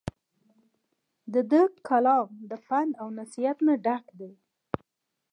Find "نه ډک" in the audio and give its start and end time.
3.67-4.05